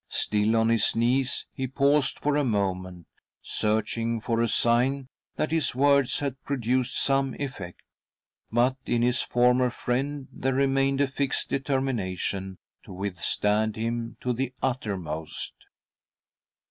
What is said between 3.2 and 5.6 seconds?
searching for a sign that